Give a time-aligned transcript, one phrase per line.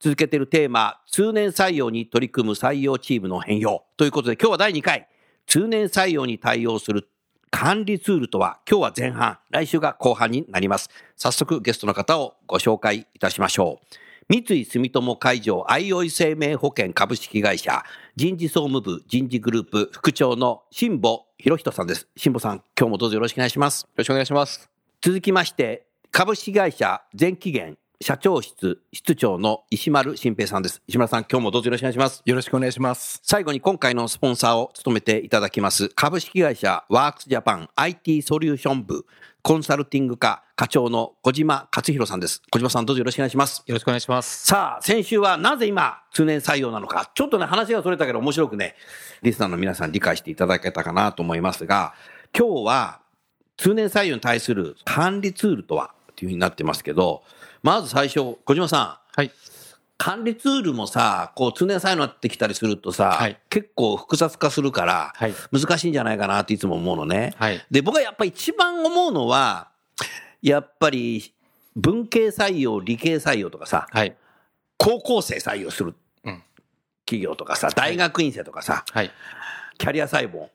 [0.00, 5.06] 続けているテーマ通年採用に取り組む採用チームの変容ということで今日は第2回。
[5.46, 7.10] 通年採用に対応する
[7.50, 10.88] 管理ツールとは今日は前半来週が後半になります。
[11.16, 13.86] 早速ゲストの方をご紹介いたしましょう。
[14.30, 17.82] 三井住友海上相生生命保険株式会社
[18.16, 22.08] 人事総務部人事グループ副長の辛坊博人さんです。
[22.16, 23.82] 辛坊さん今日もどうぞよろしくお願いします。
[23.82, 24.70] よろしくお願いします。
[25.02, 30.80] 続きまして株式会社全期限社長室室長の石丸新平さんです。
[30.86, 32.22] 石丸さん、今日もどうぞよろしくお願いします。
[32.24, 33.20] よろしくお願いします。
[33.22, 39.04] 最後に今回のスポンサーを務めていただきます、株式会社ワークスジャパン IT ソリューション部
[39.42, 42.40] コンサルティング課課長の小島克弘さんです。
[42.50, 43.62] 小島さん、どうぞよろしくお願いします。
[43.66, 44.46] よろしくお願いします。
[44.46, 48.76] さあ、先週はなぜ今、通年採用なのか、ちょっとね、話がそれたけど面白くね、
[49.20, 51.92] リスナーの皆さん理解していただけたかなと思いますが、
[52.34, 53.00] 今日は、
[53.58, 57.24] 通年採用に対する管理ツールとは、というふうになってますけど、
[57.62, 59.20] まず最初、小島さん。
[59.20, 59.30] はい。
[59.98, 65.12] 管理ツールもさ、こう、常さえになってきたりするとさ、はい、結構複雑化するから、
[65.52, 67.34] 難しいんじゃないかなっていつも思うのね。
[67.36, 69.68] はい、で、僕はやっぱり一番思うのは、
[70.40, 71.34] やっぱり、
[71.76, 74.16] 文系採用、理系採用とかさ、はい、
[74.78, 75.94] 高校生採用する
[77.04, 79.10] 企業とかさ、大学院生とかさ、はい、
[79.76, 80.48] キャリア細胞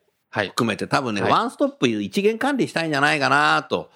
[0.43, 3.89] 含めて多分ね、はい、ワンストップ一元管理したいんじゃないかなと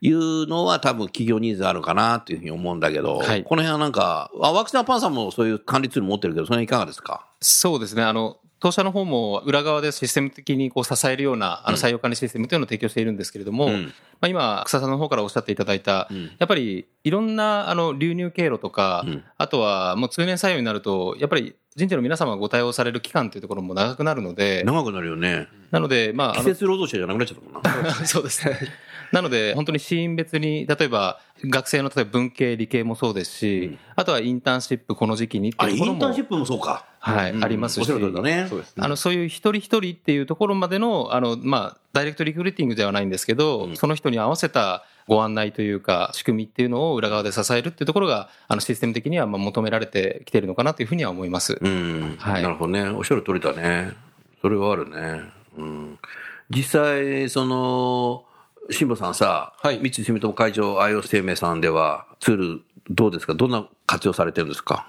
[0.00, 7.26] いうのは多分企業ニーズあるかなというふうに思うんだけど、はい、この辺はなんか、あワクチンパンさんもそういう管理ツール持ってるけど、それいかがですか？
[7.40, 8.02] そうですね。
[8.02, 13.90] あの、当社の方も裏側でシステム的にこう支えるようなあの採用管理システムというのを提供しているんですけれども、うん、ま
[14.22, 25.46] あ、今、草さんの方からおっしゃっていただいた、うん、やっぱりいろんなあの流入経路とか、うん、あとはもう通年採用になると、やっぱり人事の皆様がご対応される期間というところも長くなるので、長くなるよね。
[25.70, 27.94] なので、まあ、季節労働者じゃなくなっちゃったもんな。
[28.06, 28.58] そうですね。
[29.12, 35.92] なので、本当にシーン別に、例えば、学生の例えば文系、理系もそうですし、うん、あとはインターンシップこの時期にっていうところも。
[35.94, 36.84] インターンシップもそうか。
[37.14, 37.78] はい、うん、ありますし。
[37.88, 38.46] ね。
[38.48, 38.84] そうですね。
[38.84, 51.58] あの、そういう一人一人っていうところまでの、あの、まあ、ダイレクトリクルーティングではないんですけど、うん、その人に合わせたご案内というか、仕組みっていうのを裏側で支えるっていうところが、あの、システム的にはまあ求められてきてるのかなというふうには思います。
[51.60, 52.16] うん。
[52.18, 52.42] はい。
[52.42, 52.88] なるほどね。
[52.88, 53.92] おっしゃる通りだね。
[54.42, 55.22] それはあるね。
[55.56, 55.98] うん。
[56.50, 58.24] 実際、その、
[58.70, 63.34] 辛坊さんさ、はい、三井住友海上 IO 生命さんでは、ツールどうですか？
[63.34, 64.86] どんな活用されてるんですか？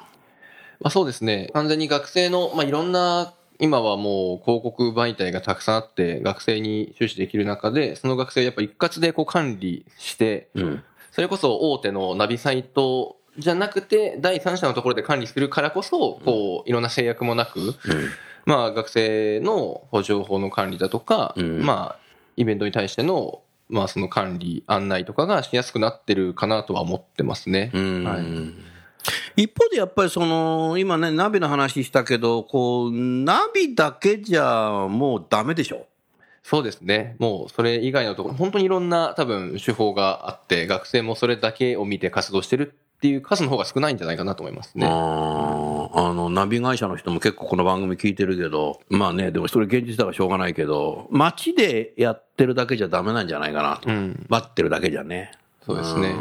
[0.80, 1.50] まあそうですね。
[1.54, 17.76] 完全に学生の、まあいろんな、今はもう広告媒体がたくさんあって、学生に周知できる中で、その学生やっぱ一括でこう管理して、うん、それこそ大手のナビサイトじゃなくて、第三者のところで管理するからこそ、こう、いろんな制約もなく、うん、
[18.46, 22.00] まあ学生の情報の管理だとか、うん、まあ
[22.38, 27.72] イベントに対してのまあその管理、案内とかがしやすくなってるかなとは思ってますね。
[27.74, 28.24] はい、
[29.36, 35.86] 一方でやっぱりその、今ね、ナビの話したけど、こう、ナビだけじゃもうダメでしょ？
[36.42, 37.16] そうですね。
[37.20, 44.88] もうそれ以外のところ、本当にいろんな多分手法があって、学生もそれだけを見て活動してるっていう数の方が少ないんじゃないかなと思いますね。
[44.88, 53.90] ああの、ナビ会社の人も結構この番組聞いてるけど、まあね、でもそれ現実だからしょうがないけど、街でやってるだけじゃダメなんじゃないかなと。
[53.90, 55.32] うん、待ってるだけじゃね。
[55.66, 56.16] そうですね。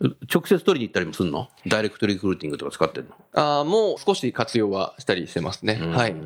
[0.00, 1.48] 直接取りに行ったりもするの？
[1.66, 3.10] ダイレクトリクルーティングとか使ってんの？
[3.34, 5.74] ああ、もう少し活用はしたりしてますね。
[5.74, 6.16] はい。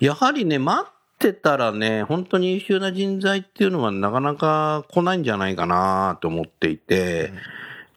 [0.00, 7.38] やはりね、待ってたらね、本当に優秀な人材っていうのはなかなか来ないんじゃないかなと思っていて、うん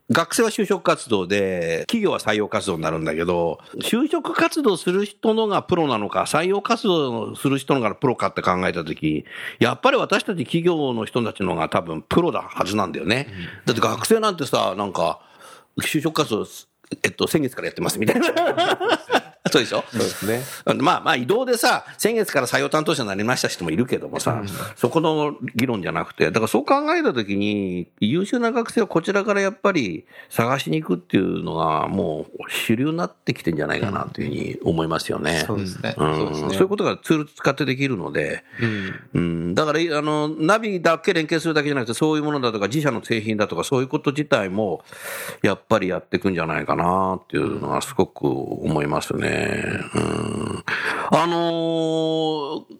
[0.09, 9.25] 学生は就職活動で、企業は採用活動になるんだけど、就職活動する人のがプロなのか、採用活動する人のがプロかって考えたとき、
[9.59, 13.27] やっぱり私たち企業の人たちのが多分プロだはずなんだよね。
[13.65, 15.19] だって学生なんてさ、なんか、
[15.81, 16.45] 就職活動、
[17.03, 18.96] えっと、先月からやってますみたいな。
[19.57, 19.83] そそうでしょ？
[19.91, 20.43] そうですね。
[20.81, 24.43] まあまあ移動でさ、先月から採用担当者になりました人もいるけどもさ、
[24.75, 35.43] そこの議論じゃなくて、だからそう考えたときに、優秀な学生はこちらからやっぱり探しに行くっていうのが、もう主流になってきてんじゃないかなというふうに思いますよね。
[35.47, 35.95] そうですね。
[35.97, 38.43] そういうことがツール使ってできるので、
[39.13, 44.83] うん、だから、あの、ナビだけ連携するだけじゃなくて、そういうものだとか、自社の製品だとか、そういうこと自体も、
[45.41, 49.46] やっぱりやっていくんじゃないかなっていうのはすごく思いますね。
[49.47, 50.63] うん、
[51.11, 52.77] あのー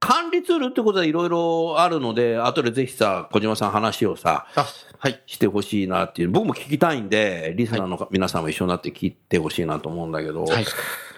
[0.00, 4.46] 管理ツールってことはいろいろあるので、後でぜひさ、小島さん話をさ、
[4.98, 10.64] はい、してほしいなっていう、僕も聞きたいんで、リスナーの皆さんも一緒になって聞いてほしいなと思うんだけど、はい、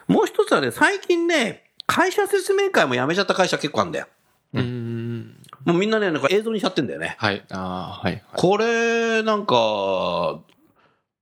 [0.08, 4.06] もう一つはね、最近ね、会社説明会もやめちゃった会社結構あるんだよ。
[4.54, 5.36] うん。
[5.66, 7.16] もうみんなね、なんか映像にしちゃってんだよね。
[7.18, 7.44] はい。
[7.50, 8.22] ああ、はい。
[8.34, 10.40] これ、なんか、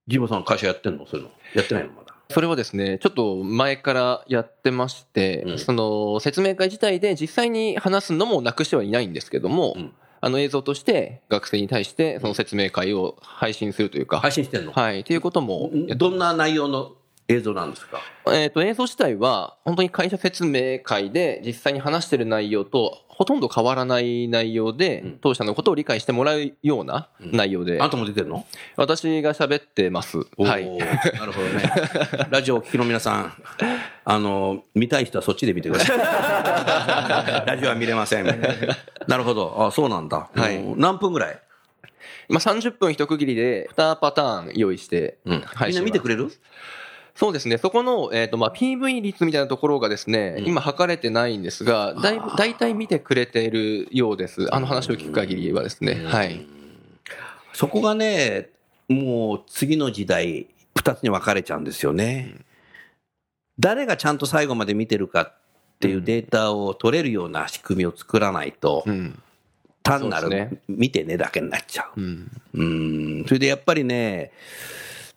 [0.07, 1.07] ジムさん会社やってんの？
[1.07, 1.33] そういうの？
[1.55, 2.08] やってないのまだ？
[2.31, 14.21] それはですね、ちょっと前からやってまして、うん、その説明会自体で実際に話すのもなくしてはいないんですけども、うん、あの映像として学生に対してその説明会を配信するというか。
[14.21, 14.73] 配信してんの？
[14.73, 15.01] はい。
[15.01, 15.71] っていうことも。
[15.97, 16.93] どんな内容の
[17.29, 18.01] 映像なんですか？
[18.33, 27.77] えっ、と、映像自体は、本当に会社説明会で実際に話してる内容と、ほとんど変わらない内容で、うん、当社のことを理解してもらうような内容で。
[27.77, 28.47] うん、あんたも出てるの？
[28.77, 30.19] 私が喋ってます。
[30.39, 30.67] はい。
[30.77, 32.29] なるほどね。
[32.31, 33.33] ラジオを聴きの皆さん、
[34.05, 35.99] あの、見たい人はそっちで見てください。
[37.47, 38.27] ラジオは見れません。
[39.07, 39.67] なるほど。
[39.67, 40.31] あ、そうなんだ。
[40.35, 40.63] はい。
[40.77, 41.39] 何分ぐらい？
[42.29, 46.31] まあ、30分一区切りで2パターン用意して、うん、みんな見てくれる？
[47.19, 47.59] そうですね。
[47.59, 54.47] そこの、えっ、ー、と、まあ、PV 率みたいなところがですね、うん、今測れてないんですが、だいぶ、大体見てくれているようです。
[54.55, 55.95] あの話を聞く限りはですね。
[56.07, 56.47] はい。
[57.53, 58.51] そこがね、
[58.89, 62.37] もう次の時代、二つに分かれちゃうんですよね。
[63.59, 65.35] 誰がちゃんと最後まで見てるかっ
[65.81, 69.21] ていうデータを取れるような仕組みを作らないと、うん、
[69.83, 72.01] 単なる見てねだけになっちゃう。
[72.01, 72.65] うん、う
[73.23, 74.31] んそれでやっぱりね、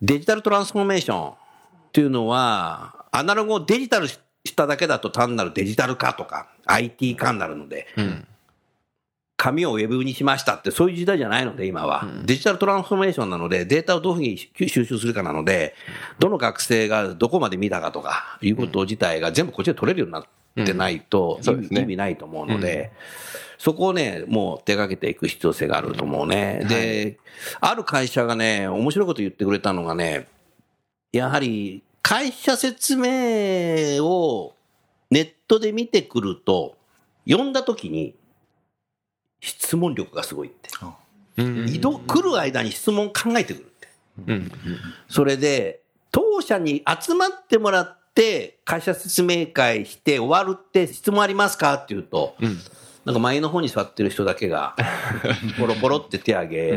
[0.00, 1.41] デジタルトランスフォーメーション、
[1.92, 4.18] っていうのは、アナログをデジタルし
[4.56, 8.26] ただけだと単なるデジタル化とか IT 化になるので、うん、
[9.36, 15.74] 紙をウェブにしましたってそういう時代じゃないので今は、うん、デジタルトランスフォーメーションなのでデータをどういうふうに収集するかなので、
[16.18, 21.38] どの学生がどこまで見たかとかいうこと自体が全部こっちで取れるようになってないと、
[21.70, 22.90] 意味ないと思うので、
[23.58, 26.64] そこをね、もう手がけていく必要性があると思うね。
[26.68, 27.18] で、
[27.60, 30.26] ある会社がね、面白いこと言ってくれたのがね、
[31.12, 34.54] やはり会社説明を
[35.10, 36.76] ネットで見てくると、
[37.28, 38.14] 読んだ時に
[39.40, 40.70] 質問力がすごいって。
[41.70, 43.88] 移動、来る間に質問考えてくるって。
[45.08, 52.58] それで、当社に集まってもらって、会社説明会して終わるって質問ありますかって言うと、うん、
[53.04, 54.76] なんか前の方に座ってる人だけが、
[55.58, 56.70] ボロボロって手挙げ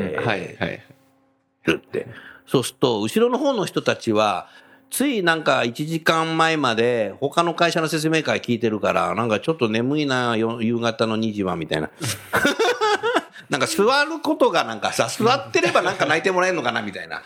[1.64, 2.08] るって。
[2.48, 4.48] そうすると、後ろの方の人たちは、
[4.92, 11.90] ついなんか1時間前まで他の会社の説明会聞いてるから、なんかちょっと眠いな、夕方の2時はみたいな。
[13.50, 17.22] なんか座ることがなんかさ、座ってればなんか泣いてもらえるのかなみたいな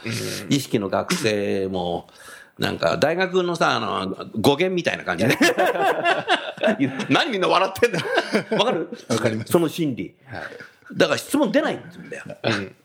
[0.49, 2.07] 意識の学生も、
[2.57, 5.39] なんか大学のさ、あの、語源みたいな感じで、ね。
[7.09, 7.99] 何みんな笑ってんだ
[8.57, 8.89] わかる？
[9.09, 9.51] わかります。
[9.51, 10.13] その心理。
[10.93, 12.23] だから質問出ないんだよ。
[12.43, 12.75] うん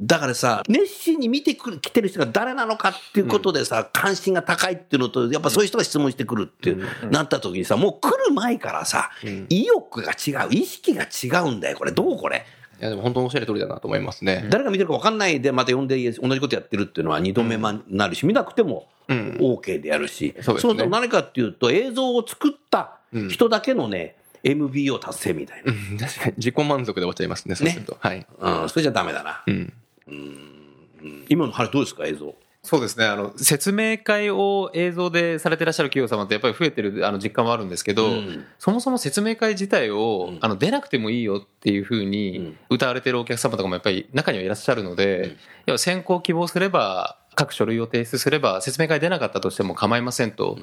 [0.00, 9.10] だからさ、熱心に見てくる、来てる人が誰なのかっていうことでさ、関心が高いっていうのと、やっぱそういう人が質問してくるっていう、なった時にさ、もう来る前からさ、
[9.48, 11.90] 意欲が違う、意識が違うんだよ、これ。
[11.90, 12.46] どうこれ？
[12.80, 14.46] いや、でも本当おっしゃる通りだなと思いますね。
[14.50, 20.86] 誰が見てるか分かんないで、また呼んで同じことやってるっていうのは二度目になるし、見なくても OK でやるし、そうですね。
[20.86, 24.14] 何かっていうと、映像を作った人だけのね、
[24.44, 25.72] MBO 達成みたいな。
[26.06, 27.96] 確かに、自己満足で終わっちゃいますね、そうすると。
[27.98, 28.24] はい。
[28.38, 29.42] うん、それじゃダメだな。
[29.44, 29.72] うん。
[30.10, 31.24] うん。
[31.28, 32.06] 今の話どうですか？
[32.06, 32.34] 映像。
[32.60, 33.06] そうですね。
[33.06, 45.36] あの説明会を映像でされてらっしゃる企業様ってやっぱり増えてるあの実感はあるんですけど、うん、そもそも説明会自体を、うん、あの出なくてもいいよっていうふうに歌われてるお客様とかもやっぱり中にはいらっしゃるので、
[45.68, 50.58] うん、先行希望すれば各書類を提出すれば説明会出なかったとしても構いませんと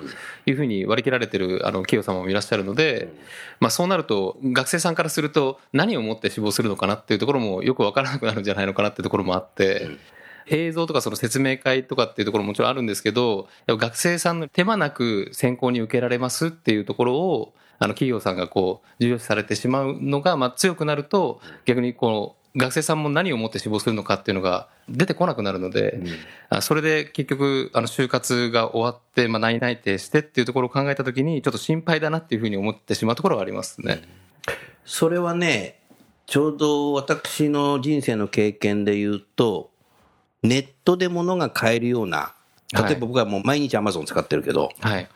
[0.46, 3.08] いうふうに割り切られてるあの企業様もいらっしゃるので、
[3.62, 9.88] まあ、そうなると学生さんからすると何をもって志望するのかなっていうところもよく分からなくなるんじゃないのかなっていうところもあって。
[10.48, 26.00] 映像とかその説明会とかっていうところももちろんあるんですけど学生さんの手間なく選考に受けられますっていうところをあの企業さんがこう重要視されてしまうのがまあ強くなると逆にこう学生さんも何をもって志望するのかっていうのが出てこなくなるので、
[26.52, 34.02] うん、それで結局、あの、就活が終わって、まあ、内内定してっていうところを考えたときに、ちょっと心配だなっていうふうに思ってしまうところはありますね。
[34.86, 35.82] それはね、
[36.28, 39.72] ちょうど私の人生の経験で言うと、
[40.42, 42.34] ネットで物が買えるような、
[42.74, 45.08] 例えば僕はもう毎日アマゾン使ってるけど、はい、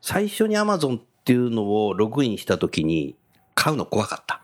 [0.00, 3.16] 最初にアマゾンっていうのをログインしたときに、
[3.54, 4.42] 買うの怖かった。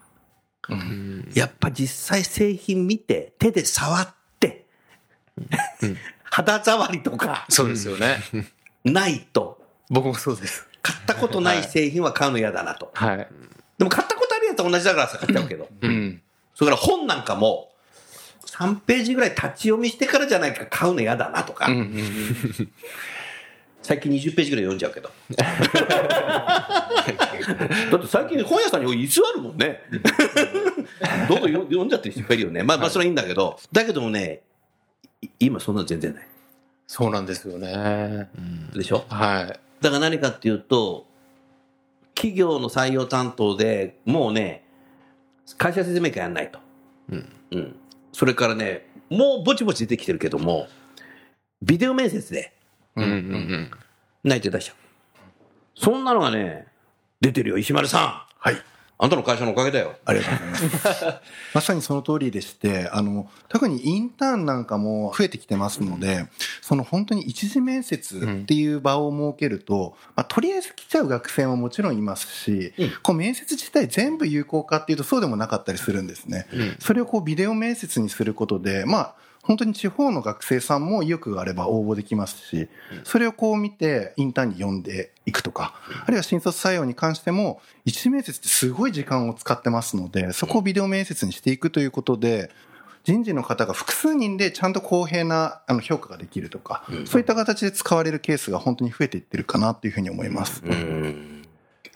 [0.69, 4.67] うん、やっぱ実際製品見て、手で触って、
[5.83, 8.23] うん、肌触りとか、そうですよね。
[8.85, 9.61] ないと。
[9.91, 10.67] 僕もそうです。
[10.83, 12.91] 買ったことない製品は買うの嫌だなと。
[12.95, 13.29] はい。
[13.79, 15.69] でも買ったことあるやつと同じだからさ、買っちゃうけど。
[15.81, 16.23] うん。
[16.55, 17.73] それから本なんかも、
[18.47, 21.67] 3ページぐらい立ち読みしてからじゃないか買うの嫌だなとか。
[21.67, 21.83] うんうんう
[22.63, 22.73] ん
[23.83, 25.11] 最近20ページぐらい読んじゃうけど。
[25.37, 25.45] だ
[27.99, 29.83] って最近本屋さんに居座るもんね。
[31.29, 32.63] どんどん読んじゃってる人いっぱいいるよね。
[32.63, 34.43] まあ、まあそれはいいんだけど、だけどもね、
[35.41, 36.29] 今そんな全然ない。
[36.87, 38.29] そうなんですよね。
[38.75, 39.05] でしょ？
[39.09, 39.47] はい。
[39.81, 41.07] だから何かっていうと、
[42.15, 44.65] 企業の採用担当でもうね、
[45.59, 46.59] 会社説明会やんないと。
[47.11, 47.33] うん。
[47.51, 47.77] うん。
[48.13, 50.69] それからね、もうぼちぼち出てきてるけども、
[51.63, 52.53] ビデオ面接で、
[52.97, 53.71] うんうんうん。
[54.25, 54.77] 内定出しちゃう。
[55.75, 56.67] そんなのがね、
[57.21, 58.23] 出てるよ、石丸さん。
[58.39, 58.63] はい。
[59.03, 59.97] あんたの会社のおかげだよ。
[60.05, 61.07] ありがとうございます。
[61.55, 66.27] まさにその通りでして、あの、特にインターンなんかも増えてきてますので、
[66.61, 76.47] その本当に一次面接っていう場を設けると、まあ、とりあえず来ちゃう学生ももちろんいますし、うん、こう面接自体全部有効かっていうとそうでもなかったりするんですね。
[76.53, 82.69] うん、それをこうビデオ面接にすることで、まあ、本当に地方の学生さんも意欲があれば応募できますし、
[83.03, 92.51] それをこう見てインターンに呼んでいくとか、あるいは新卒採用に関しても、一次面接ってすごい時間を使ってますので、そこをビデオ面接にしていくということで、
[93.03, 100.63] 人事の方が複数人でちゃんと公平なあの評価ができるとか、そういった形で使われるケースが本当に増えていってるかなというふうに思います。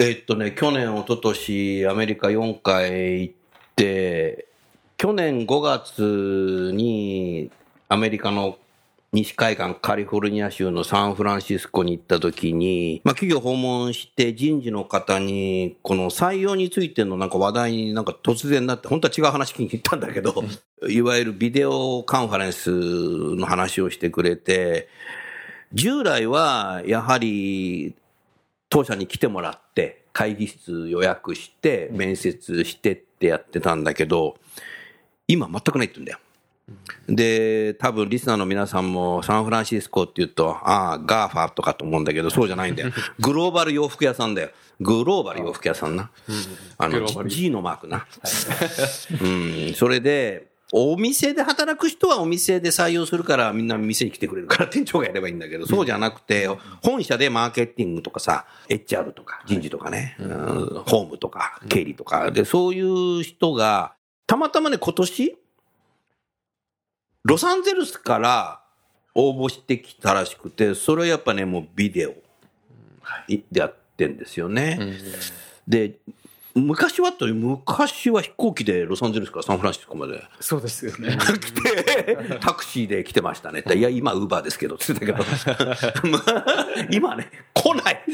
[0.01, 3.35] えっとね、去年、一昨年アメリカ4回行っ
[3.77, 4.47] て、
[4.99, 7.51] 去年5月に
[7.89, 8.57] アメリカの
[9.13, 20.43] 西海岸カリフォルニア州のサンフランシスコに行った時に、まあ企業訪問して人事の方に、この採用についてのなんか話題になんか突然なって、本当は違う話聞きに行ったんだけど、
[20.89, 24.89] いわゆるビデオカンファレンスの話をしてくれて、
[25.75, 27.95] 従来はやはり
[28.71, 34.37] 当社に来てもらって会議室予約して面接してってやってたんだけど、
[35.29, 36.19] 今全くないって言うんだよ。
[37.09, 42.91] で、多分リスナーの皆さんもサンフランシスコって言うと、ああ、 GAFA とかと思うんだけど、そうじゃないんだよ。
[43.21, 44.51] グローバル洋服屋さんだよ。
[44.81, 46.11] グローバル洋服屋さんな。
[46.79, 48.07] あの、G のマークな。
[49.23, 49.29] う
[49.71, 56.49] ん、それで、お店で働く人はお店で採用するからみんな店に来てくれるから店長がやればいいんだけど、そうじゃなくて、
[56.83, 63.95] 本社でマーケティングとかさ、HR とか人事とかね、うん、法務とか経理とか、で、そういう人が、
[64.27, 65.39] たまたまね、今年、
[67.25, 68.61] ロサンゼルスから
[69.15, 72.15] 応募してきたらしくて、それはやっぱね、もうビデオ
[73.29, 74.79] でやってんですよね。
[75.67, 75.99] で、
[76.55, 80.23] 昔はと昔は飛行機でロサンゼルスからサンフランシスコまで。
[80.41, 81.17] そうですよね。
[81.19, 83.63] 来て、タクシーで来てましたね。
[83.75, 86.11] いや、今、ウーバーですけど、って言ってたけど。
[86.91, 88.05] 今ね、来ない。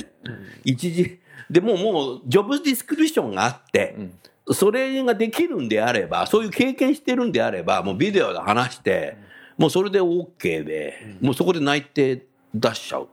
[0.65, 1.21] 一時。
[1.51, 4.19] でももう、ジョブディスクリプションがあって、うん
[4.51, 9.17] それができるんであれば、そういう経験してるんであれば、もうビデオで話して、
[9.57, 13.09] もうそれで OK で、もうそこで内定出しちゃう。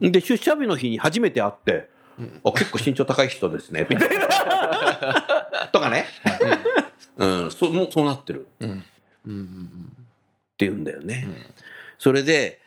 [0.00, 1.90] で、出社日の日に初めて会って、
[2.44, 5.68] あ結構身長高い人ですね、みたいな。
[5.72, 6.06] とかね。
[7.16, 8.46] うん、そもうそうなってる。
[8.60, 8.66] っ
[10.56, 11.26] て言うんだよね。
[11.98, 12.60] それで、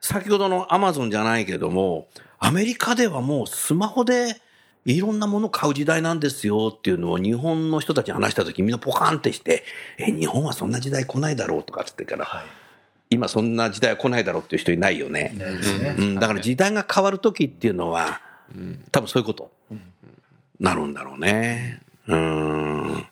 [0.00, 2.08] 先ほどのアマゾンじゃないけども、
[2.38, 4.40] アメリカではもうスマホで、
[4.84, 9.64] いろんなものを買う時代なんですよっていうのを日本の人たちに話した時みんなポカンってして、
[9.98, 12.46] え、日本はそんな時代来ないだろうとかって言ってから、はい、
[13.10, 15.34] 今そんな時代は来ないだろうっていう人いないよね。
[15.98, 18.20] うん、だから時代が変わる時っていうのは、
[18.90, 19.52] 多分そういうこと、
[20.58, 21.80] なるんだろうね。
[22.08, 23.06] うん。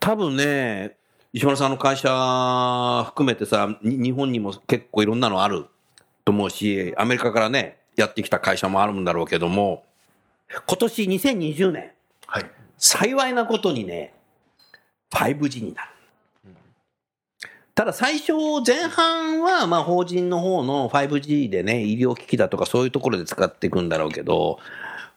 [0.00, 0.96] 多分ね、
[1.32, 5.66] 石丸さんの会社含めてさ、日本にも結構いろんなのある
[6.24, 9.84] と思うし、アメリカからね、やってきた会社もあるんだろうけども、
[10.66, 11.90] 今年2020年、
[12.26, 12.44] はい、
[12.78, 14.14] 幸いなことにね、
[15.10, 15.88] 5G になる。
[17.74, 18.32] ただ最初、
[18.64, 24.58] 前半は、まあ法人の方の 5G でね、医療機器だとかそういうところで使っていくんだろうけど、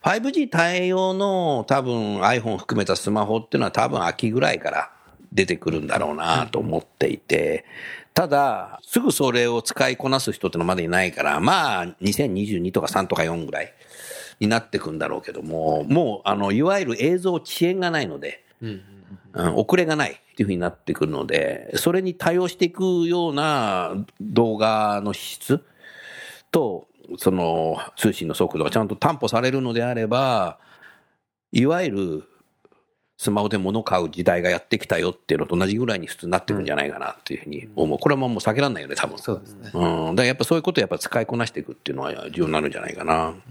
[0.02, 4.90] 5G 対応の多分 iPhone 含めたスマホっていうのは多分秋ぐらいから
[5.32, 7.64] 出てくるんだろうなと思っていて、
[8.14, 13.72] ただ、すぐそれを使いこなす人ってのはまだいないから、まあ、2022とか3とか4ぐらい
[14.40, 18.82] になってくんだろうけども、もう、あの、いわゆる映像遅延がないので、うん
[19.32, 25.64] うん、遅れがないっていうふうになってくるので、それに対応していくような動画の質
[26.50, 30.58] と、その通信の速度がちゃんと担保されるのであれば、
[31.52, 32.28] いわゆる
[33.18, 37.98] スマホで物を買う時代がやってきたよっていうのと同じぐらいに普通になってくんじゃないかなっていうふうに思う。
[37.98, 39.18] これはもう避けられないよね、多分。
[39.18, 39.70] そうですね。
[39.74, 40.14] うん。
[40.14, 43.28] だからやっぱそういうことをやっぱ使いこなしていくっていうのは重要になるんじゃないかな。
[43.28, 43.42] うん、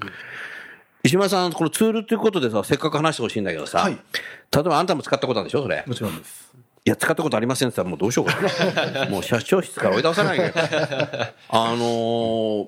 [1.08, 5.84] 石村さん、このツールっていうことでさ、せっかく話してほしいんだけどさ、はい、例えばあんたも使ったことあるでしょ、それ。
[5.88, 6.52] もちろんです。
[6.86, 8.36] いや、使ったことありませんって言ったらもうどうしようか
[9.04, 9.06] な。
[9.12, 10.54] もう社長室から追い出さないで。
[11.50, 12.68] あのー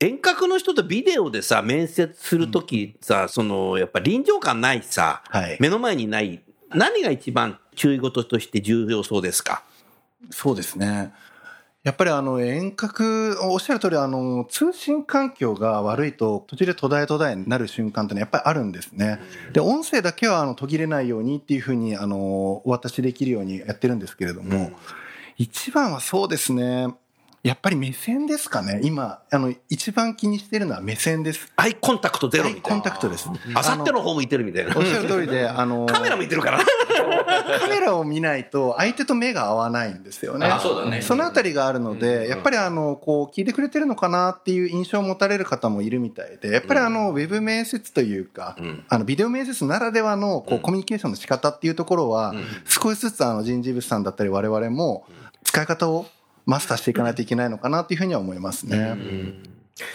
[0.00, 9.62] 遠隔の人とビデオでさ、面接するときさ、その、やっぱ臨場感ないさ、はい、目の前にない、何が一番注意事として重要そうですか？
[10.30, 11.12] そうですね。
[11.82, 19.18] やっぱりあの遠隔、おっしゃる通りあの通信環境が悪いと途中で途絶え途絶えになる瞬間ってのはやっぱりあるんですね。
[19.52, 24.70] で、音声だけはあの途切れないようにっていうふうにあのお渡しできるようにやってるんですけれども、
[25.38, 26.86] 一番はそうですね。
[27.42, 28.80] やっぱり目線ですかね。
[28.84, 31.52] 今、あの、一番気にしてるのは目線です。
[31.56, 32.68] アイコンタクトゼロみたいな。
[32.68, 33.28] コンタクトです。
[33.54, 34.72] あさっての方向いてるみたいな。
[34.76, 36.60] おっしゃる通りで、あの、カメラ向いてるから。
[37.58, 40.46] カメラを見ないと相手と目が合わないんですよね。
[40.46, 41.02] あそうだね。
[41.02, 48.56] そのあたりがあるので、やっぱりあの、こう、聞いてくれてるのかなっていう印象を持たれる方もいるみたいで、やっぱりあの、ウェブ面接というか、
[48.88, 52.34] あの、ビデオ面接ならではの、こう、コミュニケーションの仕方っていうところは、
[52.68, 55.06] 少しずつあの、人事部さんだったり我々も、
[55.42, 56.06] 使い方を
[56.46, 58.96] マスターしていかないといけないのかなというふうには思いますね。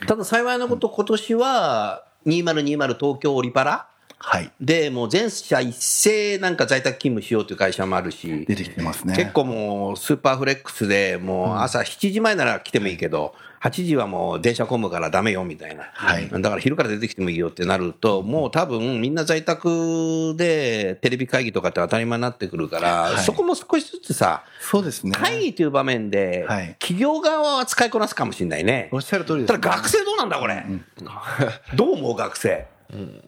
[0.08, 3.88] ただ幸いなこと、今年は2020東京オリパラ
[4.20, 4.52] はい。
[4.60, 9.16] で、もう全社一斉なんか在宅勤務しようという会社もあるし、出てきてますね。
[9.16, 15.84] 結構もうスーパーフレックスで、もう朝7時前なら来てもいいけど、8時はもう電車混むからダメよみたいな。
[15.94, 16.30] はい。
[16.30, 25.12] だから昼から出てきてもいいよってなると、もう多分みんな在宅でテレビ会議とかって当たり前になってくるから、はい、そこも少しずつさ、そうですね。
[25.12, 28.90] 会議という場面で、はい、企業側は使いこなすかもしれないね。
[28.92, 29.60] おっしゃる通りです、ね。
[29.60, 30.64] ただ学生どうなんだこれ？
[30.68, 30.86] うん、
[31.76, 32.68] どう思う学生？
[32.94, 33.24] うん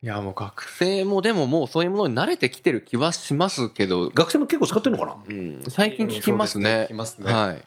[0.00, 4.10] いや、もう学生もでももうそういうものに慣れてきてる気はしますけど。
[4.10, 5.16] 学生も結構使ってるのかな？
[5.28, 5.62] うん。
[5.68, 6.82] 最近聞きますね。
[6.84, 7.32] 聞きますね。
[7.32, 7.62] はい。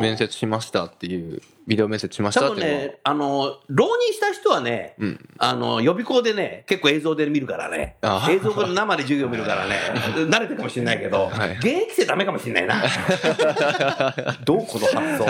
[0.00, 7.98] 面接しましたっていう、ビデオ面接しましたっていうね、あの、浪人した人はね、うん、あの、予備校でね、結構映像で見るからね、
[8.30, 9.76] 映像で生で授業見るからね、
[10.14, 12.82] 慣れてるかもしれないけど、はい、現役生ダメかもしれないな。
[14.46, 15.26] どうこの発想。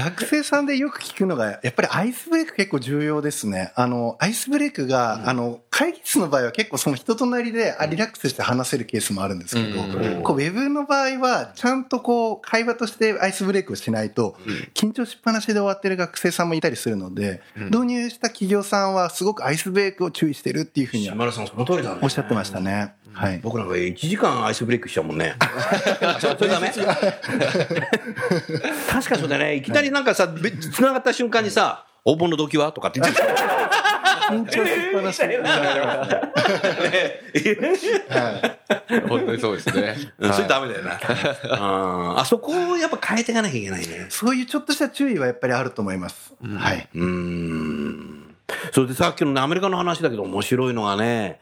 [0.00, 3.72] 学生さんでよく聞くのが、やっぱりアイスブレイク結構重要ですね。
[3.74, 14.38] あの、アイスブレイクが、うん、あの、会議室の場合は結構その人となりで、あ、リラックスして話せるケースもあるんですけど、うん、こう、ウェブの場合は、ちゃんとこう、会話としてアイスブレイクをしないと、
[14.72, 21.16] 緊張しっぱなしで終わってる学生さんもいたりするので、導入した企業さんはすごくアイスブレイクを注意してるっていうふうには、
[22.00, 22.94] おっしゃってましたね。
[23.12, 25.34] はい、僕なんか1時間アイスブレイクしちゃうもんね。
[26.20, 26.68] それダメ。
[26.70, 26.88] 確
[29.10, 29.56] かそうだね。
[29.56, 30.26] いきなりなんかさ、
[30.72, 32.72] つながった瞬間にさ、応募の動機は？
[32.72, 33.20] とかって言って
[34.30, 35.22] 緊張しっぱなし。
[39.08, 39.96] 本当にそうですね。
[40.32, 40.98] それダメだよな。
[42.18, 44.06] あそこをやっぱ変えていかなきゃいけないね。
[44.10, 46.34] そういうちょっとした注意はやっぱりあると思います。
[46.42, 46.88] はい。
[46.94, 48.34] うん。
[48.72, 51.40] それでさっきのアメリカの話だけど面白いのがね、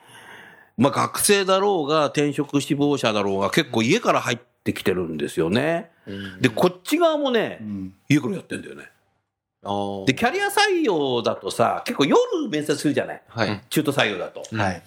[0.77, 5.91] まあ学生だろうが転職志望者だろうが結構家から入ってきてるんですよね。
[6.41, 7.61] で、こっち側もね、
[8.09, 8.85] 家からやってんだよね。
[10.07, 12.19] で、キャリア採用だとさ、結構夜
[12.51, 14.43] 面接するじゃない、はい、中途採用だと。
[14.55, 14.83] はい。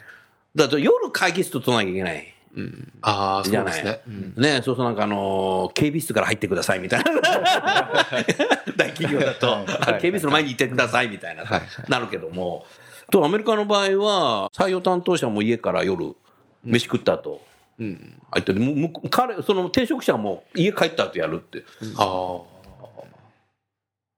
[0.55, 2.33] だと夜会議室と取らなきゃいけない。
[2.55, 4.01] うん、ああ、そうですね。
[4.07, 7.11] うん、ねそうそうなんかあのー、警備室から入ってくださいみたいな。
[8.75, 12.65] 大企業だと、はい、警備室の前にいてくださいみたいな、はい、なるけども、
[13.11, 16.15] とアメリカの場合は、採用担当者も家から夜、
[16.63, 17.41] 飯食った後、
[17.79, 21.59] うん、入っても彼、その転職者も家帰った後やるって。
[21.59, 22.56] うん、ああ。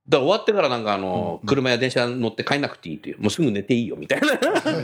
[0.09, 4.27] だから終わってからなんかあの、車や電車乗って帰んなくていいっていう、もうすぐ寝ていいよみたいな。
[4.41, 4.81] だか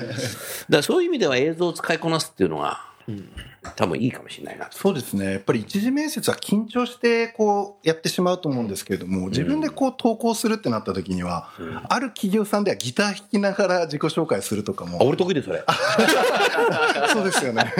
[0.69, 2.85] らそういう意味では映像を使いこなすっていうのが、
[3.75, 4.67] 多分いいかもしれないな。
[4.71, 5.33] そうですね。
[5.33, 15.05] やっぱり一次面接は緊張してこうやってしまうと思うんですけれども、自分でこう投稿するってなった時には、うん、ある企業さんではギター弾きながら自己紹介するとかも。
[15.05, 15.63] 俺得意です、それ。
[17.13, 17.73] そうですよね。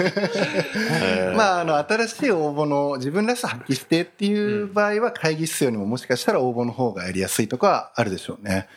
[1.36, 8.68] まあ、あの、新しい応募の自分らしさ発揮してっていう場合は会議室よりももしかしたら応募の方がやりやすいとかあるでしょうね。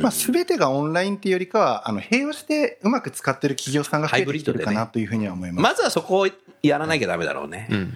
[0.00, 5.62] まあ、すべてがオンラインっていうよりかは、あの、併用してうまく使ってる企業さんが増えてきてるかなというふうには思います。
[5.62, 6.30] まずはそこを
[6.62, 7.68] やらなきゃダメだろうね。
[7.70, 7.94] うん。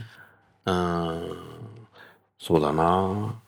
[0.66, 1.36] うん
[2.38, 3.40] そうだな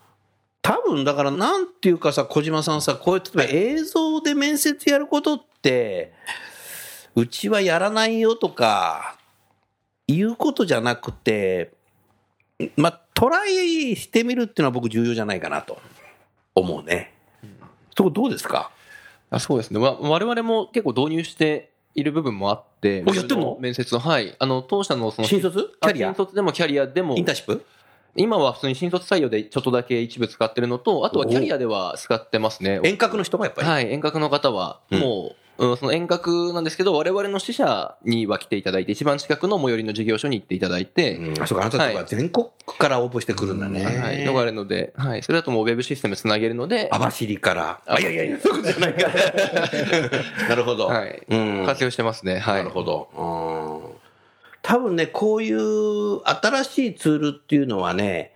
[0.61, 6.13] 多分だからなんていうかさ、小島さんさ、こういう例えば映像で面接やることって、
[7.17, 9.17] うちはやらないよとか、
[10.07, 11.73] いうことじゃなくて、
[12.77, 15.79] まあ、トライしてみるっていうのは僕重要じゃないかなと
[16.55, 17.13] 思うね。
[17.97, 18.71] そこどうですか？
[19.31, 19.81] あそうですね。
[19.81, 23.05] わ我々も結構導入している部分もあって。
[23.07, 23.57] やってんの？
[23.61, 24.35] 面接の、はい。
[24.39, 25.29] あの、当社のその。
[25.29, 25.71] 新卒？
[25.81, 26.09] キャリア？
[26.09, 27.17] 新卒でもキャリアでも。
[27.17, 27.65] インターンシップ？
[28.15, 32.81] 今は普通に新卒採用でちょっとだけ一部使ってるのと、あとはキャリアでは使ってますね。
[32.85, 33.69] 遠隔の人もやっぱり？
[33.69, 35.35] はい、遠隔の方は、も
[35.67, 41.17] う、うん、その遠隔なんですけど、我々の支社には来ていただいて、一番近くの最寄りの事業所に行っていただいて。
[41.17, 42.47] うん、あ、そうか、あなたとか全国
[42.79, 43.85] から応募してくるんだね。
[43.85, 44.25] はい。
[44.25, 45.23] のがあるので、はい。
[45.23, 46.89] それだともうウェブシステムつなげるので。
[46.93, 47.81] 網走から。
[47.87, 49.11] あ、いやいやいや、そういうことじゃないか。
[50.49, 50.87] なるほど。
[50.87, 51.23] はい。
[51.29, 51.65] うん。
[51.67, 52.39] 活用してますね。
[52.39, 52.57] はい。
[52.59, 53.09] なるほど。
[53.15, 54.03] うん。
[54.63, 58.33] 多分ね、こういう新しいツールっていうのはね、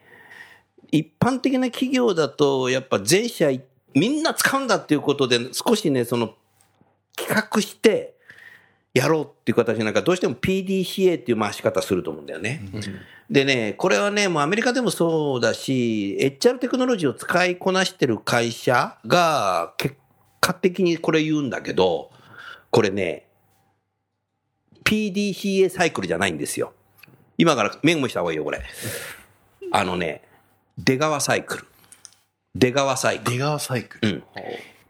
[0.91, 3.51] 一般的な企業だと、やっぱ全社
[3.95, 6.35] みんな使うんだっていうことで、少しね、その、
[7.17, 8.15] 企画して、
[8.95, 12.63] やろうっていう形なんか、どうしても PDCA っていう回し方すると思うんだよね。
[13.31, 19.97] でね、これはね、もうアメリカでもそうだし、HR テクノロジーを使いこなしてる会社が、結
[20.41, 22.11] 果的にこれ言うんだけど、
[22.71, 23.27] これね、
[24.85, 26.73] PDCA サイクルじゃないんですよ。
[27.37, 28.63] 今からメモした方がいいよ、これ。
[29.73, 30.23] あのね、
[30.79, 31.67] 出川サイクル。
[32.55, 33.31] 出川サイクル。
[33.33, 34.09] 出川サイクル。
[34.09, 34.23] うん。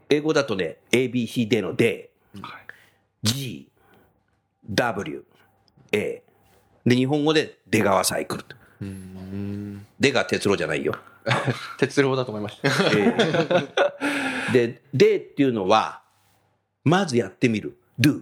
[0.09, 2.09] 英語だとね、ABCD の D、
[3.23, 3.69] G、
[4.69, 5.25] W、
[5.91, 6.23] A。
[6.85, 8.45] で、日本語で出川サイクル。
[9.99, 10.95] 出が鉄路じゃないよ。
[11.77, 12.69] 鉄路だと思いました。
[14.53, 16.01] で、でっていうのは、
[16.83, 17.77] まずやってみる。
[17.99, 18.21] do。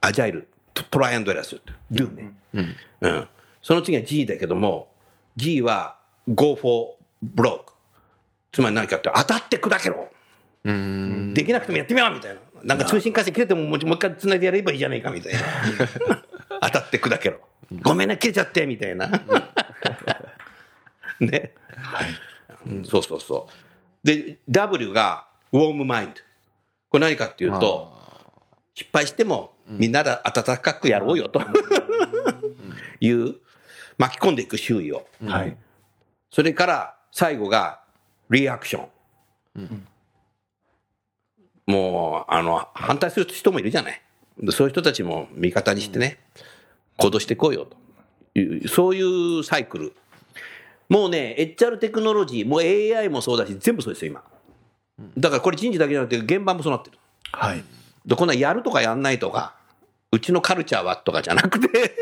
[0.00, 0.48] アジャイル。
[0.90, 1.60] トライアンドエラス。
[1.90, 2.32] do ね。
[3.00, 3.28] うん。
[3.62, 4.88] その次は G だけども、
[5.36, 6.92] G は go for
[7.34, 7.72] broke。
[8.52, 10.08] つまり何かって当たって砕けろ。
[11.34, 12.40] できなくてもやってみようみたいな。
[12.64, 15.40] なんか通信回線切れてももう一回繋いでやればいいじゃないかみたいな。
[16.62, 17.40] 当たって砕けろ。
[17.82, 19.08] ごめんね、切れちゃってみたいな。
[21.20, 21.54] ね。
[21.76, 22.08] はい、
[22.84, 23.48] そうそうそ
[24.02, 24.06] う。
[24.06, 26.14] で、W がウォームマインド。
[26.88, 27.92] これ何かっていうと、
[28.74, 31.40] 失敗してもみんなで温かくやろうよと
[33.00, 33.36] いう
[33.98, 35.06] 巻き込んでいく周囲を。
[35.26, 35.56] はい。
[36.30, 37.82] それから最後が
[38.30, 38.88] リアクション。
[39.56, 39.86] うん
[41.66, 44.00] もう、あの、反対する人もいるじゃない。
[44.50, 46.18] そういう人たちも味方にしてね、
[46.98, 49.92] 行動していこうよという、そういうサイクル。
[50.88, 54.22] もうね、HR テクノロジー、もう AI もそうだし、全部そうですよ、今。
[55.16, 56.98] だからこれ人事だけじゃなくて、現場もそうなってる。
[57.32, 57.64] はい。
[58.04, 59.54] で、こんなやるとかやんないとか、
[60.12, 61.92] うちのカルチャーはとかじゃなくて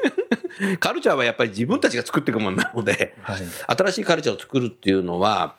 [0.80, 5.56] カルチャーはやっぱり自分たちが作っていくものなので、はい、新しいカルチャーを作るっていうのは、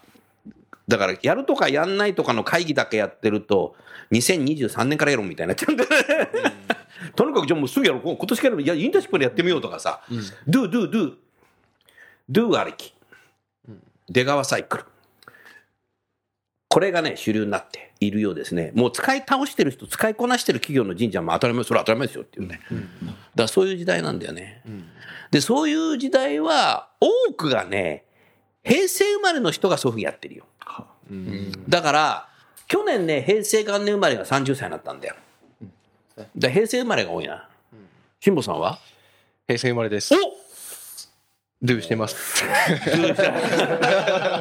[0.89, 3.75] だから、やるとかやんないとかの会議だけやってると、
[4.11, 5.85] 2023年からやろうみたいになっちゃうんで、
[7.15, 8.01] とにかくじゃあもうすぐやろう。
[8.01, 11.13] 今年から、いや、インターシップでやってみようとかさ、うん、do, do, do,
[12.29, 12.93] do ありき。
[14.09, 14.85] 出川サイクル。
[16.69, 18.71] これがね、主流になっているようですね。
[18.73, 22.61] もう使い倒してる人、使いこなしてる企業の神社も当たり前、それは当たり前ですよっていうね。
[22.71, 24.63] うん、だからそういう時代なんだよね。
[24.65, 24.85] うん、
[25.29, 28.05] で、そういう時代は、多くがね、
[28.63, 30.45] 平成生まれの人がそういうふうにやってるよ。
[31.67, 32.27] だから、
[32.67, 35.15] 去年ね、平成元年生まれが30歳になったんだよ。
[36.37, 37.47] だ平成生まれが多いな。
[38.19, 38.77] 辛坊さんは？
[39.47, 40.13] 平成生まれです。
[40.13, 40.17] お
[41.61, 42.43] ドゥしてます。
[42.43, 43.31] ドゥしない。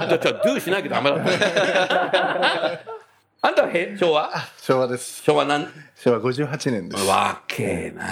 [0.09, 2.81] ドゥしないけどダメだった。
[3.41, 4.31] あんたはへ昭和？
[4.61, 5.23] 昭和です。
[5.23, 5.69] 昭和何？
[5.97, 7.07] 昭和58年です。
[7.07, 8.05] わけえな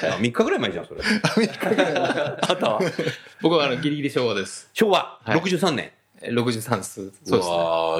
[0.00, 1.00] 3日ぐらい前じゃん、それ。
[1.00, 2.02] 3日ぐらい前。
[2.02, 2.78] あ
[3.42, 4.68] 僕はあのギリギリ昭和です。
[4.72, 5.92] 昭和、はい、63年。
[6.22, 6.94] 63です。
[6.94, 7.46] そうですね。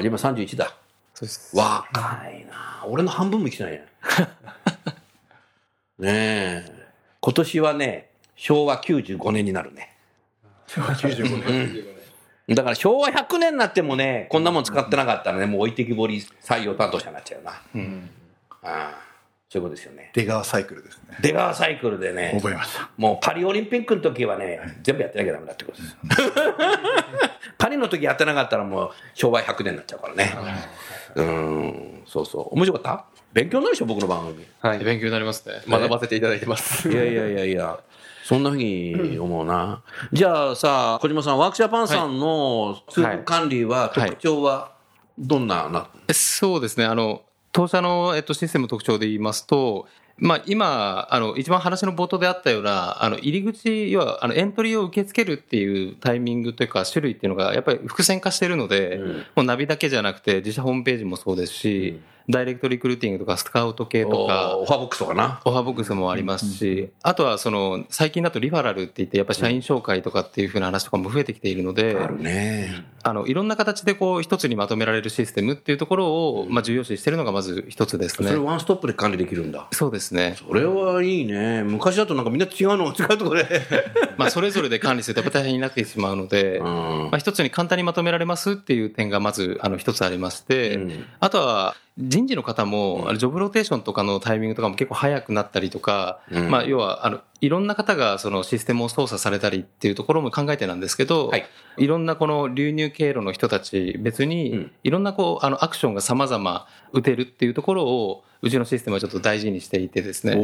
[0.04, 0.76] 今31だ。
[1.14, 1.56] そうです。
[1.56, 3.86] 若いな俺の半分も生きてないね。
[5.98, 6.86] ねえ。
[7.20, 9.96] 今年はね、昭和95年になるね。
[10.66, 11.84] 昭和95年。
[12.48, 17.62] うん、だから昭和100年になってもね、こんなもん使ってなかったらね、もう置いてきぼり採用担当者になっちゃうな。
[17.74, 18.10] うん。
[18.62, 19.05] ああ
[19.48, 20.10] そういうことですよね。
[20.12, 21.16] 出川サイクルですね。
[21.20, 22.32] 出川サイクルでね。
[22.34, 22.90] 覚えました。
[22.96, 25.96] もうパリオリンピックの時はね、全部やってなきゃダメだってことです。
[27.58, 30.34] パリの時やってなかったらもう商売100年になっちゃうからね。
[31.14, 32.54] うん、そうそう。
[32.54, 33.04] 面白かった？
[33.32, 34.44] 勉強になるでしょ、僕の番組。
[34.60, 34.78] はい。
[34.78, 35.62] 勉強になりますね。
[35.68, 36.90] 学ばせていただいてます。
[36.90, 37.78] いやいやいやいや。
[38.24, 39.82] そんなふうに思うな。
[40.12, 44.72] じゃあさ、小島さん、ワークジャパンさんの通告管理は、特徴は
[45.16, 46.84] どんなな、はい、そうですね。
[46.86, 47.22] あの、
[47.56, 49.88] 当社の、えっと、システム特徴で言いますと、
[50.18, 65.40] まあ、今、あの、一番話の冒頭であったような、あの、入り口、要は、あの、エントリーを受け付けるっていうタイミングというか、種類っていうのが、やっぱり伏線化してるので、うん、もうナビだけじゃなくて、自社ホームページもそうですし、うんダイレクトリクルーティングとかスカウト系とか、オファーボックスとかな。
[65.44, 72.84] オファーボックスもありますし、あとはその、最近だとリファラルって言って、やっぱ社員紹介とかっていうふうな話とかも増えてきているので、あるね。
[73.04, 78.28] あの、いろんな形でこう、一つにまとめられるシステムっていうところを、まあ、重要視してるのがまず一つですね。
[78.28, 79.68] それワンストップで管理できるんだ。
[79.70, 80.36] そうですね。
[80.36, 81.62] それはいいね。
[81.62, 83.60] 昔だとなんかみんな違うのを使うところで。
[84.18, 90.80] まあ、それぞれで管理するとやっぱ大変になってしまうので、まあ、一つに簡単にまとめられますっていう点がまず、あの、一つありまして、
[91.20, 101.46] あとは、人事の方も、ジョブローテーションとかのタイミングとかも結構早くなったりとか、うん、まあ、要は、あの、いろんな方がそのシステムを操作されたりっていうところも考えてなんですけど、はい、
[101.76, 110.36] いろんなこの流入経路の人たち別に、いろんなこう、あの、アクションが様々打てるっていうところを、うちのシステムはちょっと大事にしていてですね。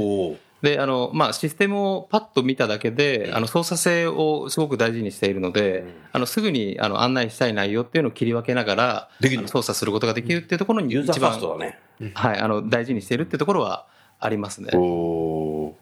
[0.63, 9.09] で、あの、まあ、システムをパッと見ただけで、あの、操作性をすごく大事にしているので、あの、すぐに、あの、案内したい内容っていうのを切り分けながら、
[9.47, 11.79] 操作することができるっていうところに一番、ね、
[12.15, 13.87] はい、あの、大事にしているっていうところは
[14.21, 14.71] ありますね。
[14.75, 15.75] お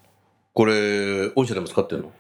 [0.52, 2.12] これ、御社でも使ってるの？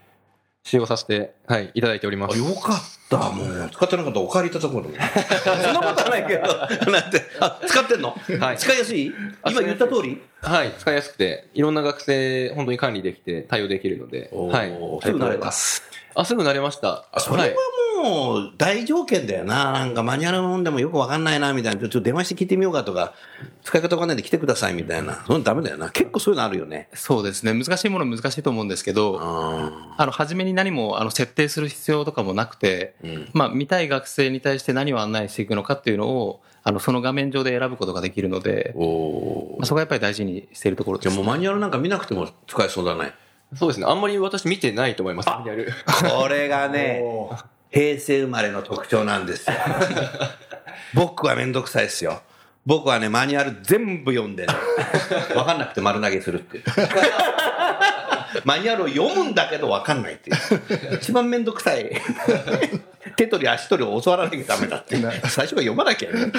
[0.62, 2.38] 使用させて、はい、いただいております。
[2.38, 2.76] よかっ
[3.08, 3.30] た。
[3.30, 8.14] もう、使ってなかったらお借りいたところ そんなことはないけど、なんて、あ、使ってんの？
[8.38, 8.58] はい。
[8.58, 9.12] 使いやすい？
[9.48, 10.20] 今言った通り？
[10.42, 14.68] はい、使いやすくて、いろんな学生、本当に管理できて、対応できるので、はい。
[15.02, 15.82] すぐ慣れます。
[16.14, 17.06] あ、すぐ慣れました。
[17.10, 17.54] あ、それはも
[18.02, 19.72] う大条件だよな。
[19.72, 21.80] なんかマニュアルもんでもよくわかんないな、みたいな。
[21.80, 23.14] ちょっと電話して聞いてみようかとか、
[23.62, 25.22] 使い方わかんないで来てください、みたいな。
[25.26, 25.90] そんなダメだよな。
[25.90, 26.88] 結構そういうのあるよね。
[26.94, 27.52] そうですね。
[27.52, 41.14] 難しいもの難しいと思うんですけど、あの、初めに何も、あの、設定する必要とかもなくて、うん、まあ、見たい学生に対して何を案内していくのかっていうのを、あの、その画面上で選ぶことができるので、まあ、そこがやっぱり大事にしているところです。
[41.14, 43.12] じゃもうマニュアルなんか見なくても使えそうだね。
[43.56, 43.86] そうですね。
[43.86, 45.72] あんまり私見てないと思います、マニュアル。
[46.10, 47.02] これがね、
[47.70, 49.56] 平成生まれの特徴なんですよ。
[50.94, 52.22] 僕はめんどくさいですよ。
[52.66, 54.54] 僕はね、マニュアル全部読んでね、
[55.34, 56.64] わかんなくて丸投げするっていう。
[58.44, 60.96] マニュアルを読むんだけどわかんないっていう。
[60.96, 61.90] 一番めんどくさい。
[63.16, 64.96] 手取り足取りを教わらなきゃダメだって。
[64.96, 66.32] 最初から読まなきゃね。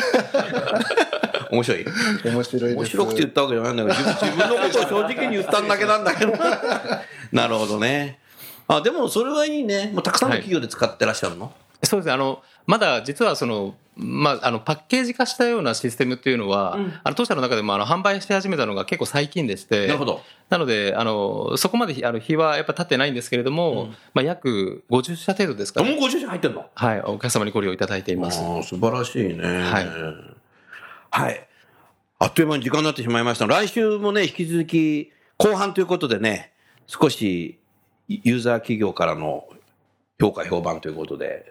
[1.52, 1.86] 面白い？
[2.26, 6.34] 面白い面白くて言ったわけじゃないんだけど、自分のことを正直に言ったんだけなんだけど。
[7.34, 8.20] なるほどね。
[8.78, 9.92] あ、でもそれはいいね。
[9.94, 11.52] もうたくさんの企業で使ってらっしゃるの、は
[11.84, 12.14] い、そうですね。
[12.14, 20.22] あの、まだ実はその、まあ、あの、パッケージ化したようなシステムっていうのは、うん、あの、当社の中でも、あの、販売し始めたのが結構最近でして、なるほど。
[20.50, 25.94] なので、あの、そこまで、あの、日はやっぱ経ってないんですけれども、うん、まあ、約50社程度ですかね。
[25.94, 26.66] もう50社入ってんの？
[26.74, 28.40] はい、お客様にご利用いただいています。
[28.64, 29.44] 素晴らしいね。
[29.44, 29.88] はい。
[31.12, 31.48] はい。
[32.20, 33.48] あっという間に時間になってしまいました。
[33.48, 36.54] 来週もね、引き続き、後半ということでね、
[36.88, 37.60] 少し
[38.24, 39.48] ユーザー企業からの
[40.20, 41.46] 評価評判ということで、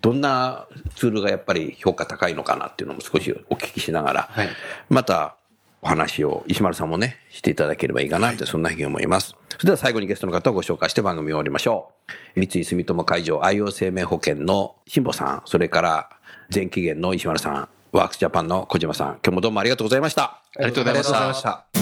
[0.00, 4.48] どんなツールがやっぱり評価高いのかなっていうのも少しお聞きしながら、はい、
[4.90, 5.36] また
[5.80, 9.34] お話を石丸さんもね、していただければいいかなって、そんなふうに思います。
[9.50, 11.92] それでは最後にゲストの方をご紹介して番組を終わりましょ
[12.36, 12.40] う。
[12.40, 16.10] 三井住友海上 IO 生命保険の辛坊さん、それから
[16.50, 20.42] 全期限の石丸さん、ワークスジャパンの小島さん、今日もどうもありがとうございました。
[20.56, 21.81] ありがとうございました。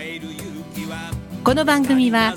[1.43, 2.35] この番組は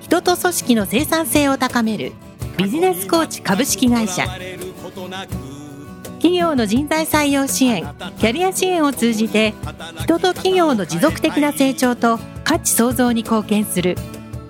[0.00, 2.12] 人と組織の生産性を高める
[2.56, 4.26] ビジネスコーチ株式会社。
[6.18, 7.82] 企業の人材採用支援
[8.18, 9.54] キャリア支援を通じて
[10.02, 13.96] 人と企業の持続的な成長と価値創造に貢献する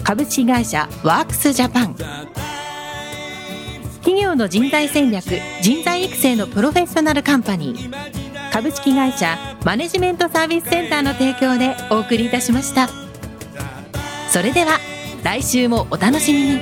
[0.05, 1.95] 株式会社ワークスジャパン。
[4.01, 5.25] 企業の人材戦略
[5.63, 8.53] 人材育成のプロフェッショナルカンパニー。
[8.53, 13.08] 株式会社マネジメントサービスセンターの提供でお送りいたしました。
[14.31, 14.79] それでは
[15.25, 16.61] 来週もお楽しみに。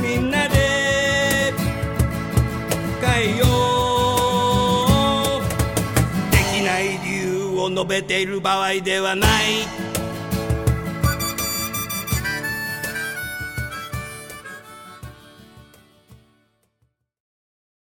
[0.00, 1.52] みんなで
[3.02, 3.44] 変えよ
[5.38, 5.42] う。
[6.30, 9.89] できない理由を述べている場合ではない。